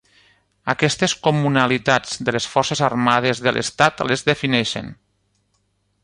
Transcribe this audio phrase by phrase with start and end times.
[0.73, 4.89] Aquestes comunalitats de les forces armades de l'estat les defineixen.